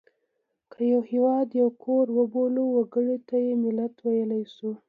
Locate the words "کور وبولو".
1.83-2.63